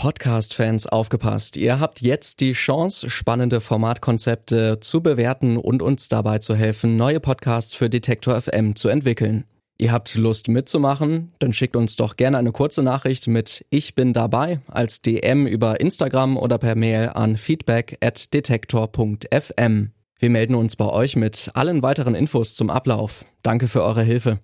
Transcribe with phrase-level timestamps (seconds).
[0.00, 1.58] Podcast-Fans aufgepasst.
[1.58, 7.20] Ihr habt jetzt die Chance, spannende Formatkonzepte zu bewerten und uns dabei zu helfen, neue
[7.20, 9.44] Podcasts für Detektor FM zu entwickeln.
[9.76, 11.32] Ihr habt Lust mitzumachen?
[11.38, 15.80] Dann schickt uns doch gerne eine kurze Nachricht mit Ich bin dabei als DM über
[15.80, 19.90] Instagram oder per Mail an feedback at detektor.fm.
[20.18, 23.26] Wir melden uns bei euch mit allen weiteren Infos zum Ablauf.
[23.42, 24.38] Danke für eure Hilfe.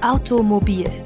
[0.00, 1.05] Automobil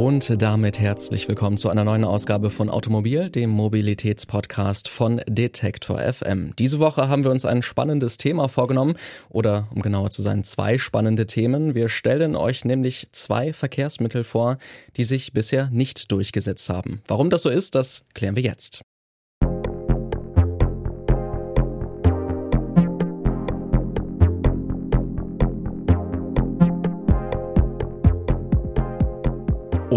[0.00, 6.54] Und damit herzlich willkommen zu einer neuen Ausgabe von Automobil, dem Mobilitätspodcast von Detektor FM.
[6.58, 8.94] Diese Woche haben wir uns ein spannendes Thema vorgenommen
[9.28, 11.74] oder um genauer zu sein, zwei spannende Themen.
[11.74, 14.56] Wir stellen euch nämlich zwei Verkehrsmittel vor,
[14.96, 17.02] die sich bisher nicht durchgesetzt haben.
[17.06, 18.80] Warum das so ist, das klären wir jetzt.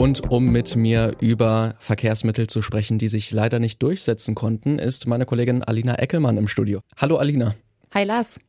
[0.04, 5.08] Und um mit mir über Verkehrsmittel zu sprechen, die sich leider nicht durchsetzen konnten, ist
[5.08, 6.82] meine Kollegin Alina Eckelmann im Studio.
[6.98, 7.56] Hallo Alina.
[7.94, 8.42] Hi Lars.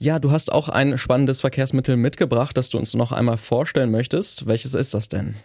[0.00, 4.48] Ja, du hast auch ein spannendes Verkehrsmittel mitgebracht, das du uns noch einmal vorstellen möchtest.
[4.48, 5.36] Welches ist das denn?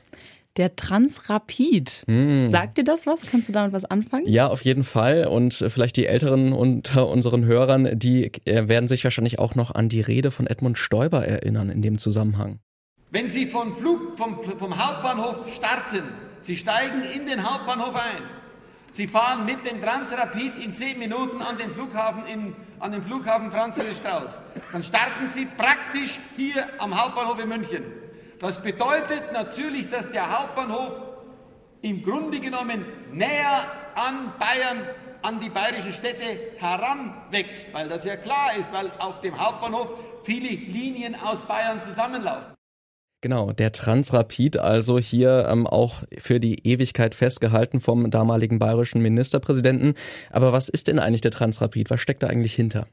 [0.57, 2.03] Der Transrapid.
[2.07, 2.47] Mm.
[2.47, 3.27] Sagt dir das was?
[3.27, 4.27] Kannst du damit was anfangen?
[4.27, 5.27] Ja, auf jeden Fall.
[5.27, 9.87] Und vielleicht die Älteren unter unseren Hörern, die äh, werden sich wahrscheinlich auch noch an
[9.87, 12.57] die Rede von Edmund Stoiber erinnern in dem Zusammenhang.
[13.13, 16.01] Wenn Sie vom, Flug, vom, vom Hauptbahnhof starten,
[16.41, 18.23] Sie steigen in den Hauptbahnhof ein,
[18.89, 23.51] Sie fahren mit dem Transrapid in zehn Minuten an den Flughafen, in, an den Flughafen
[23.51, 24.39] Franz Strauß.
[24.71, 27.83] Dann starten Sie praktisch hier am Hauptbahnhof in München.
[28.39, 30.99] Das bedeutet natürlich, dass der Hauptbahnhof
[31.83, 34.87] im Grunde genommen näher an Bayern,
[35.21, 39.91] an die bayerischen Städte heranwächst, weil das ja klar ist, weil auf dem Hauptbahnhof
[40.23, 42.53] viele Linien aus Bayern zusammenlaufen.
[43.23, 49.93] Genau, der Transrapid, also hier ähm, auch für die Ewigkeit festgehalten vom damaligen bayerischen Ministerpräsidenten.
[50.29, 51.89] Aber was ist denn eigentlich der Transrapid?
[51.89, 52.85] Was steckt da eigentlich hinter?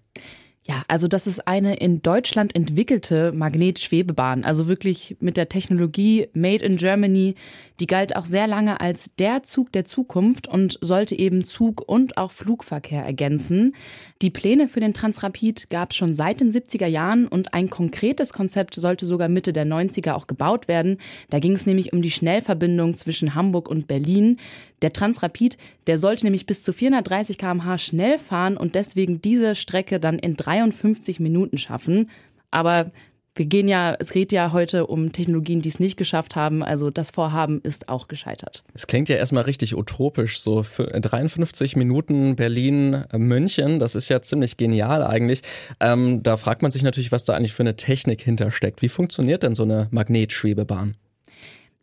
[0.70, 6.64] Ja, also das ist eine in Deutschland entwickelte Magnetschwebebahn, also wirklich mit der Technologie Made
[6.64, 7.34] in Germany.
[7.80, 12.16] Die galt auch sehr lange als der Zug der Zukunft und sollte eben Zug- und
[12.16, 13.74] auch Flugverkehr ergänzen.
[14.22, 18.32] Die Pläne für den Transrapid gab es schon seit den 70er Jahren und ein konkretes
[18.32, 20.98] Konzept sollte sogar Mitte der 90er auch gebaut werden.
[21.30, 24.38] Da ging es nämlich um die Schnellverbindung zwischen Hamburg und Berlin.
[24.82, 29.98] Der Transrapid, der sollte nämlich bis zu 430 km/h schnell fahren und deswegen diese Strecke
[29.98, 32.10] dann in 53 Minuten schaffen.
[32.50, 32.90] Aber
[33.36, 36.62] wir gehen ja, es geht ja heute um Technologien, die es nicht geschafft haben.
[36.62, 38.64] Also das Vorhaben ist auch gescheitert.
[38.74, 40.40] Es klingt ja erstmal richtig utopisch.
[40.40, 45.42] So für 53 Minuten Berlin, München, das ist ja ziemlich genial eigentlich.
[45.78, 48.82] Ähm, da fragt man sich natürlich, was da eigentlich für eine Technik hintersteckt.
[48.82, 50.96] Wie funktioniert denn so eine Magnetschwebebahn?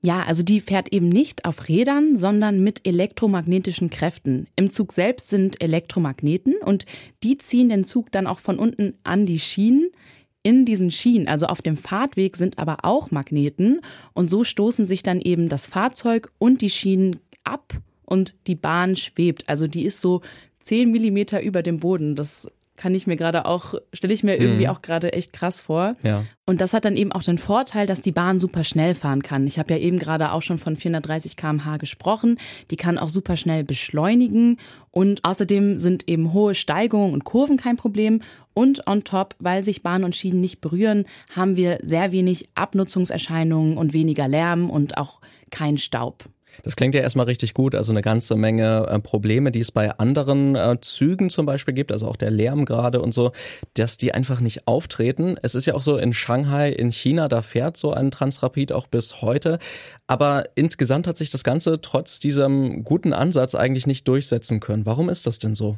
[0.02, 4.48] Ja, also die fährt eben nicht auf Rädern, sondern mit elektromagnetischen Kräften.
[4.56, 6.86] Im Zug selbst sind Elektromagneten und
[7.24, 9.90] die ziehen den Zug dann auch von unten an die Schienen
[10.44, 13.82] in diesen Schienen, also auf dem Fahrtweg, sind aber auch Magneten
[14.14, 17.74] und so stoßen sich dann eben das Fahrzeug und die Schienen ab
[18.06, 19.50] und die Bahn schwebt.
[19.50, 20.22] Also die ist so
[20.62, 22.16] zehn Millimeter über dem Boden.
[22.16, 24.70] Das kann ich mir gerade auch, stelle ich mir irgendwie mhm.
[24.70, 25.96] auch gerade echt krass vor.
[26.04, 26.24] Ja.
[26.46, 29.48] Und das hat dann eben auch den Vorteil, dass die Bahn super schnell fahren kann.
[29.48, 32.40] Ich habe ja eben gerade auch schon von 430 km/h gesprochen.
[32.72, 34.58] Die kann auch super schnell beschleunigen
[34.92, 38.22] und außerdem sind eben hohe Steigungen und Kurven kein Problem.
[38.54, 41.06] Und on top, weil sich Bahn und Schienen nicht berühren,
[41.36, 45.20] haben wir sehr wenig Abnutzungserscheinungen und weniger Lärm und auch
[45.52, 46.26] kein Staub.
[46.64, 47.76] Das klingt ja erstmal richtig gut.
[47.76, 51.92] Also eine ganze Menge äh, Probleme, die es bei anderen äh, Zügen zum Beispiel gibt,
[51.92, 53.32] also auch der Lärm gerade und so,
[53.74, 55.38] dass die einfach nicht auftreten.
[55.42, 58.88] Es ist ja auch so in Shanghai, in China, da fährt so ein Transrapid auch
[58.88, 59.60] bis heute.
[60.08, 64.86] Aber insgesamt hat sich das Ganze trotz diesem guten Ansatz eigentlich nicht durchsetzen können.
[64.86, 65.78] Warum ist das denn so?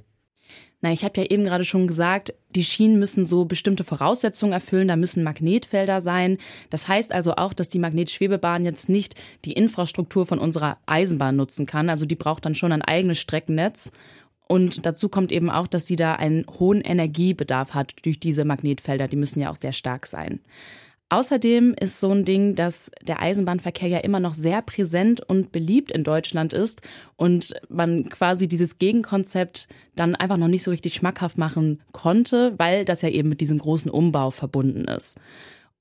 [0.82, 4.88] Na, ich habe ja eben gerade schon gesagt, die Schienen müssen so bestimmte Voraussetzungen erfüllen,
[4.88, 6.38] da müssen Magnetfelder sein.
[6.70, 11.66] Das heißt also auch, dass die Magnetschwebebahn jetzt nicht die Infrastruktur von unserer Eisenbahn nutzen
[11.66, 11.90] kann.
[11.90, 13.92] Also die braucht dann schon ein eigenes Streckennetz.
[14.48, 19.08] Und dazu kommt eben auch, dass sie da einen hohen Energiebedarf hat durch diese Magnetfelder.
[19.08, 20.40] Die müssen ja auch sehr stark sein.
[21.12, 25.92] Außerdem ist so ein Ding, dass der Eisenbahnverkehr ja immer noch sehr präsent und beliebt
[25.92, 26.82] in Deutschland ist
[27.16, 32.86] und man quasi dieses Gegenkonzept dann einfach noch nicht so richtig schmackhaft machen konnte, weil
[32.86, 35.18] das ja eben mit diesem großen Umbau verbunden ist.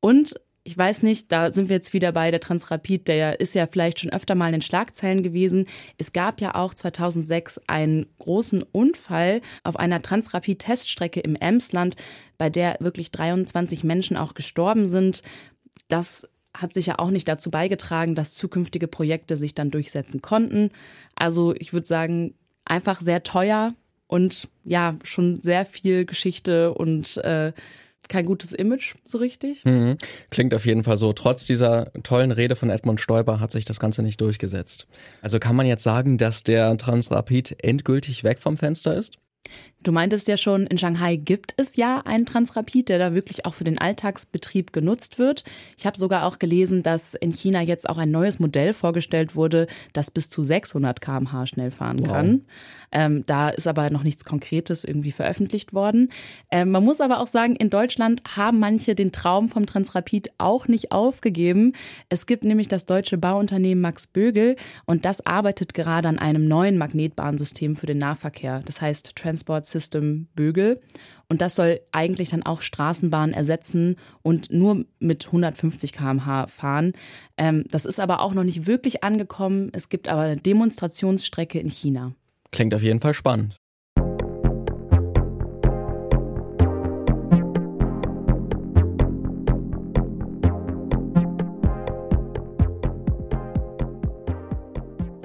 [0.01, 0.35] Und
[0.69, 4.01] ich weiß nicht, da sind wir jetzt wieder bei der Transrapid, der ist ja vielleicht
[4.01, 5.67] schon öfter mal in den Schlagzeilen gewesen.
[5.97, 11.97] Es gab ja auch 2006 einen großen Unfall auf einer Transrapid-Teststrecke im Emsland,
[12.37, 15.23] bei der wirklich 23 Menschen auch gestorben sind.
[15.89, 20.71] Das hat sich ja auch nicht dazu beigetragen, dass zukünftige Projekte sich dann durchsetzen konnten.
[21.15, 22.35] Also ich würde sagen,
[22.67, 23.73] einfach sehr teuer
[24.07, 27.55] und ja, schon sehr viel Geschichte und äh,
[28.09, 29.65] kein gutes Image so richtig.
[29.65, 29.97] Mhm.
[30.31, 31.13] Klingt auf jeden Fall so.
[31.13, 34.87] Trotz dieser tollen Rede von Edmund Stoiber hat sich das Ganze nicht durchgesetzt.
[35.23, 39.19] Also kann man jetzt sagen, dass der Transrapid endgültig weg vom Fenster ist?
[39.83, 43.55] Du meintest ja schon, in Shanghai gibt es ja einen Transrapid, der da wirklich auch
[43.55, 45.45] für den Alltagsbetrieb genutzt wird.
[45.77, 49.69] Ich habe sogar auch gelesen, dass in China jetzt auch ein neues Modell vorgestellt wurde,
[49.93, 52.09] das bis zu 600 km/h schnell fahren wow.
[52.09, 52.43] kann.
[52.91, 56.11] Ähm, da ist aber noch nichts Konkretes irgendwie veröffentlicht worden.
[56.51, 60.69] Ähm, man muss aber auch sagen, in Deutschland haben manche den Traum vom Transrapid auch
[60.69, 61.75] nicht aufgegeben.
[62.09, 64.57] Es gibt nämlich das deutsche Bauunternehmen Max Bögel
[64.87, 68.63] und das arbeitet gerade an einem neuen Magnetbahnsystem für den Nahverkehr.
[68.65, 70.81] Das heißt Transport System Bögel.
[71.29, 76.93] Und das soll eigentlich dann auch Straßenbahnen ersetzen und nur mit 150 km/h fahren.
[77.37, 79.71] Ähm, das ist aber auch noch nicht wirklich angekommen.
[79.73, 82.15] Es gibt aber eine Demonstrationsstrecke in China.
[82.51, 83.57] Klingt auf jeden Fall spannend.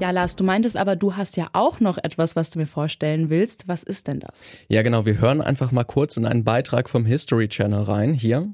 [0.03, 3.29] Ja, Lars, du meintest aber, du hast ja auch noch etwas, was du mir vorstellen
[3.29, 3.69] willst.
[3.69, 4.47] Was ist denn das?
[4.67, 5.05] Ja, genau.
[5.05, 8.13] Wir hören einfach mal kurz in einen Beitrag vom History Channel rein.
[8.13, 8.53] Hier.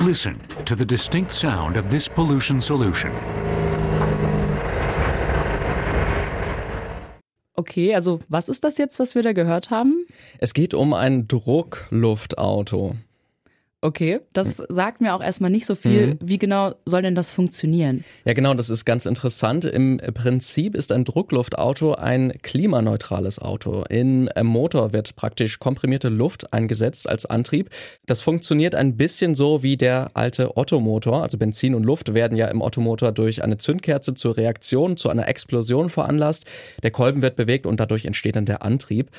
[0.00, 0.36] Listen
[0.66, 3.10] to the distinct sound of this pollution solution.
[7.54, 10.04] Okay, also was ist das jetzt, was wir da gehört haben?
[10.40, 12.96] Es geht um ein Druckluftauto.
[13.80, 16.08] Okay, das sagt mir auch erstmal nicht so viel.
[16.08, 16.18] Mhm.
[16.20, 18.04] Wie genau soll denn das funktionieren?
[18.24, 19.64] Ja, genau, das ist ganz interessant.
[19.64, 23.84] Im Prinzip ist ein Druckluftauto ein klimaneutrales Auto.
[23.88, 27.70] Im Motor wird praktisch komprimierte Luft eingesetzt als Antrieb.
[28.04, 31.22] Das funktioniert ein bisschen so wie der alte Ottomotor.
[31.22, 35.28] Also Benzin und Luft werden ja im Ottomotor durch eine Zündkerze zur Reaktion, zu einer
[35.28, 36.46] Explosion veranlasst.
[36.82, 39.12] Der Kolben wird bewegt und dadurch entsteht dann der Antrieb.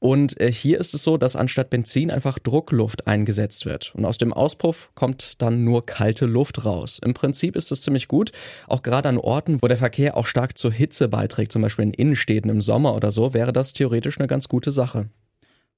[0.00, 3.94] Und äh, hier ist es so, dass anstatt Benzin einfach Druckluft eingesetzt wird.
[3.94, 7.00] Und aus dem Auspuff kommt dann nur kalte Luft raus.
[7.04, 8.30] Im Prinzip ist das ziemlich gut,
[8.68, 11.94] auch gerade an Orten, wo der Verkehr auch stark zur Hitze beiträgt, zum Beispiel in
[11.94, 15.08] Innenstädten im Sommer oder so, wäre das theoretisch eine ganz gute Sache.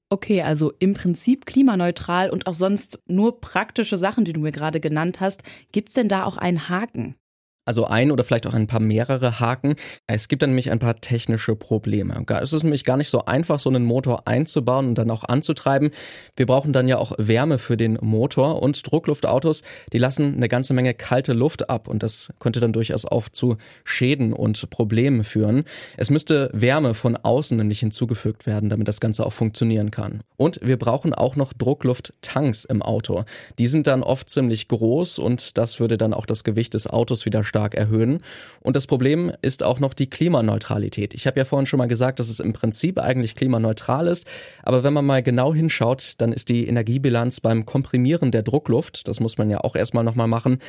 [0.09, 4.81] Okay, also im Prinzip klimaneutral und auch sonst nur praktische Sachen, die du mir gerade
[4.81, 5.41] genannt hast.
[5.71, 7.15] Gibt es denn da auch einen Haken?
[7.63, 9.75] Also ein oder vielleicht auch ein paar mehrere Haken.
[10.07, 12.25] Es gibt dann nämlich ein paar technische Probleme.
[12.41, 15.91] Es ist nämlich gar nicht so einfach, so einen Motor einzubauen und dann auch anzutreiben.
[16.35, 19.61] Wir brauchen dann ja auch Wärme für den Motor und Druckluftautos,
[19.93, 23.57] die lassen eine ganze Menge kalte Luft ab und das könnte dann durchaus auch zu
[23.83, 25.63] Schäden und Problemen führen.
[25.97, 30.21] Es müsste Wärme von außen nämlich hinzugefügt werden, damit das Ganze auch funktionieren kann.
[30.35, 33.25] Und wir brauchen auch noch Drucklufttanks im Auto.
[33.59, 37.27] Die sind dann oft ziemlich groß und das würde dann auch das Gewicht des Autos
[37.27, 38.21] wieder stark erhöhen.
[38.61, 41.13] Und das Problem ist auch noch die Klimaneutralität.
[41.13, 44.25] Ich habe ja vorhin schon mal gesagt, dass es im Prinzip eigentlich klimaneutral ist.
[44.63, 49.19] Aber wenn man mal genau hinschaut, dann ist die Energiebilanz beim Komprimieren der Druckluft, das
[49.19, 50.59] muss man ja auch erstmal nochmal machen,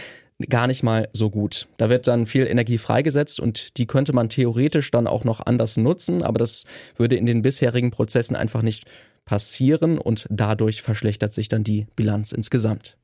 [0.48, 1.68] gar nicht mal so gut.
[1.76, 5.76] Da wird dann viel Energie freigesetzt und die könnte man theoretisch dann auch noch anders
[5.76, 6.64] nutzen, aber das
[6.96, 8.84] würde in den bisherigen Prozessen einfach nicht
[9.24, 12.96] passieren und dadurch verschlechtert sich dann die Bilanz insgesamt.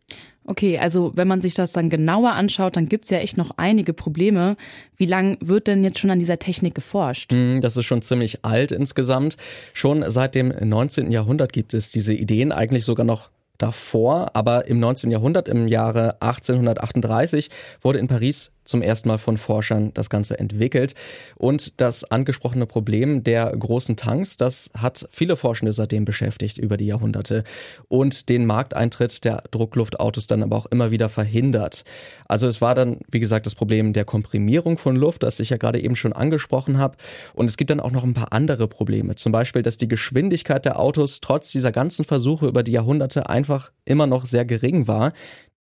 [0.49, 3.93] Okay, also wenn man sich das dann genauer anschaut, dann gibt's ja echt noch einige
[3.93, 4.57] Probleme.
[4.97, 7.33] Wie lange wird denn jetzt schon an dieser Technik geforscht?
[7.33, 9.37] Hm, das ist schon ziemlich alt insgesamt.
[9.75, 11.13] Schon seit dem 19.
[11.13, 13.29] Jahrhundert gibt es diese Ideen, eigentlich sogar noch
[13.59, 15.11] davor, aber im 19.
[15.11, 17.51] Jahrhundert, im Jahre 1838,
[17.83, 20.95] wurde in Paris zum ersten Mal von Forschern das Ganze entwickelt.
[21.37, 26.87] Und das angesprochene Problem der großen Tanks, das hat viele Forschende seitdem beschäftigt über die
[26.87, 27.45] Jahrhunderte
[27.89, 31.85] und den Markteintritt der Druckluftautos dann aber auch immer wieder verhindert.
[32.27, 35.57] Also es war dann, wie gesagt, das Problem der Komprimierung von Luft, das ich ja
[35.57, 36.97] gerade eben schon angesprochen habe.
[37.35, 39.15] Und es gibt dann auch noch ein paar andere Probleme.
[39.15, 43.73] Zum Beispiel, dass die Geschwindigkeit der Autos trotz dieser ganzen Versuche über die Jahrhunderte einfach
[43.85, 45.13] immer noch sehr gering war.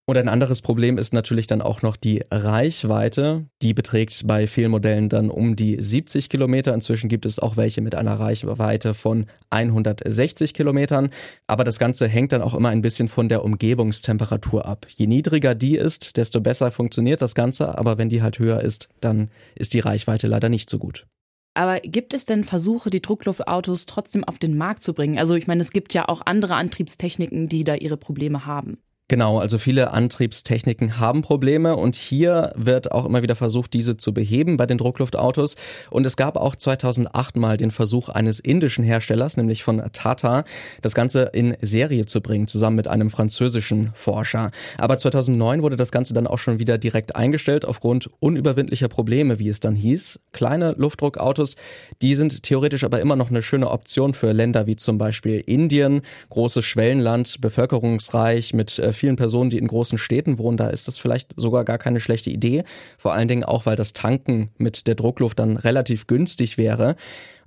[0.09, 3.45] Und ein anderes Problem ist natürlich dann auch noch die Reichweite.
[3.61, 6.73] Die beträgt bei vielen Modellen dann um die 70 Kilometer.
[6.73, 11.11] Inzwischen gibt es auch welche mit einer Reichweite von 160 Kilometern.
[11.47, 14.87] Aber das Ganze hängt dann auch immer ein bisschen von der Umgebungstemperatur ab.
[14.97, 17.77] Je niedriger die ist, desto besser funktioniert das Ganze.
[17.77, 21.07] Aber wenn die halt höher ist, dann ist die Reichweite leider nicht so gut.
[21.53, 25.19] Aber gibt es denn Versuche, die Druckluftautos trotzdem auf den Markt zu bringen?
[25.19, 28.79] Also ich meine, es gibt ja auch andere Antriebstechniken, die da ihre Probleme haben.
[29.11, 34.13] Genau, also viele Antriebstechniken haben Probleme und hier wird auch immer wieder versucht, diese zu
[34.13, 35.57] beheben bei den Druckluftautos.
[35.89, 40.45] Und es gab auch 2008 mal den Versuch eines indischen Herstellers, nämlich von Tata,
[40.83, 44.51] das Ganze in Serie zu bringen, zusammen mit einem französischen Forscher.
[44.77, 49.49] Aber 2009 wurde das Ganze dann auch schon wieder direkt eingestellt aufgrund unüberwindlicher Probleme, wie
[49.49, 50.21] es dann hieß.
[50.33, 51.57] Kleine Luftdruckautos,
[52.03, 56.03] die sind theoretisch aber immer noch eine schöne Option für Länder wie zum Beispiel Indien,
[56.29, 60.99] großes Schwellenland, bevölkerungsreich mit äh, vielen Personen, die in großen Städten wohnen, da ist das
[60.99, 62.65] vielleicht sogar gar keine schlechte Idee.
[62.99, 66.97] Vor allen Dingen auch, weil das Tanken mit der Druckluft dann relativ günstig wäre.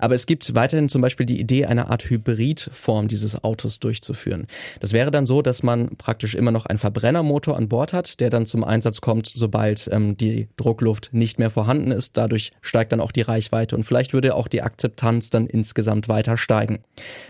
[0.02, 4.48] Aber es gibt weiterhin zum Beispiel die Idee, eine Art Hybridform dieses Autos durchzuführen.
[4.80, 8.30] Das wäre dann so, dass man praktisch immer noch einen Verbrennermotor an Bord hat, der
[8.30, 12.18] dann zum Einsatz kommt, sobald ähm, die Druckluft nicht mehr vorhanden ist.
[12.18, 16.36] Dadurch steigt dann auch die Reichweite und vielleicht würde auch die Akzeptanz dann insgesamt weiter
[16.36, 16.80] steigen.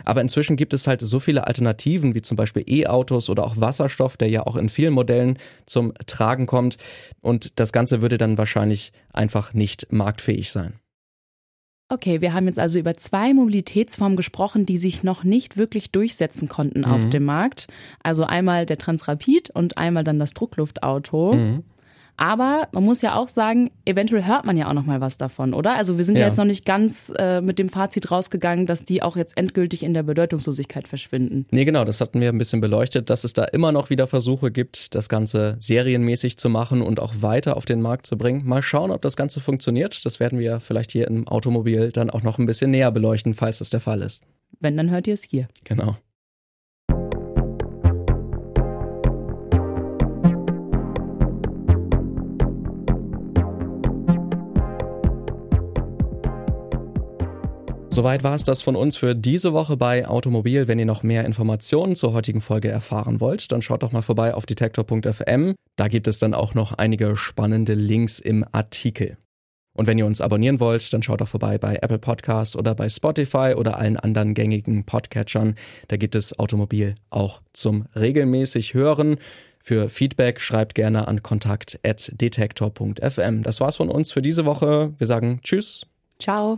[0.05, 4.15] Aber inzwischen gibt es halt so viele Alternativen, wie zum Beispiel E-Autos oder auch Wasserstoff,
[4.15, 6.77] der ja auch in vielen Modellen zum Tragen kommt.
[7.21, 10.80] Und das Ganze würde dann wahrscheinlich einfach nicht marktfähig sein.
[11.91, 16.47] Okay, wir haben jetzt also über zwei Mobilitätsformen gesprochen, die sich noch nicht wirklich durchsetzen
[16.47, 16.85] konnten mhm.
[16.85, 17.67] auf dem Markt.
[18.01, 21.33] Also einmal der Transrapid und einmal dann das Druckluftauto.
[21.33, 21.63] Mhm.
[22.17, 25.53] Aber man muss ja auch sagen, eventuell hört man ja auch noch mal was davon,
[25.53, 25.75] oder?
[25.75, 28.85] Also wir sind ja, ja jetzt noch nicht ganz äh, mit dem Fazit rausgegangen, dass
[28.85, 31.47] die auch jetzt endgültig in der Bedeutungslosigkeit verschwinden.
[31.51, 34.51] Nee, genau, das hatten wir ein bisschen beleuchtet, dass es da immer noch wieder Versuche
[34.51, 38.45] gibt, das Ganze serienmäßig zu machen und auch weiter auf den Markt zu bringen.
[38.45, 40.05] Mal schauen, ob das Ganze funktioniert.
[40.05, 43.59] Das werden wir vielleicht hier im Automobil dann auch noch ein bisschen näher beleuchten, falls
[43.59, 44.21] das der Fall ist.
[44.59, 45.47] Wenn, dann hört ihr es hier.
[45.63, 45.97] Genau.
[57.93, 60.69] Soweit war es das von uns für diese Woche bei Automobil.
[60.69, 64.33] Wenn ihr noch mehr Informationen zur heutigen Folge erfahren wollt, dann schaut doch mal vorbei
[64.33, 65.55] auf detektor.fm.
[65.75, 69.17] Da gibt es dann auch noch einige spannende Links im Artikel.
[69.73, 72.87] Und wenn ihr uns abonnieren wollt, dann schaut doch vorbei bei Apple Podcasts oder bei
[72.87, 75.55] Spotify oder allen anderen gängigen Podcatchern.
[75.89, 79.17] Da gibt es Automobil auch zum regelmäßig Hören.
[79.61, 83.43] Für Feedback schreibt gerne an kontakt.detektor.fm.
[83.43, 84.93] Das war's von uns für diese Woche.
[84.97, 85.85] Wir sagen Tschüss.
[86.19, 86.57] Ciao.